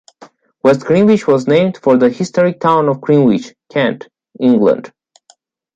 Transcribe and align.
West 0.63 0.79
Greenwich 0.83 1.27
was 1.27 1.45
named 1.47 1.77
for 1.77 1.95
the 1.95 2.09
historic 2.09 2.59
town 2.59 2.89
of 2.89 2.99
Greenwich, 3.01 3.53
Kent, 3.69 4.07
England. 4.39 4.91